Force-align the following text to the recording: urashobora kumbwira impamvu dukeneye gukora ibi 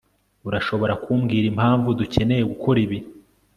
urashobora 0.47 0.93
kumbwira 1.03 1.45
impamvu 1.51 1.87
dukeneye 1.99 2.43
gukora 2.51 2.77
ibi 2.85 2.97